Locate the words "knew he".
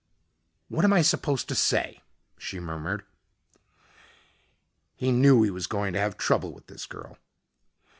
5.11-5.51